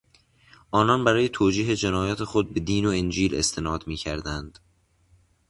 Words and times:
آنان 0.71 1.03
برای 1.03 1.29
توجیه 1.29 1.75
جنایات 1.75 2.23
خود 2.23 2.53
به 2.53 2.59
دین 2.59 2.85
و 2.85 2.89
انجیل 2.89 3.35
استناد 3.35 3.87
میکردند. 3.87 4.59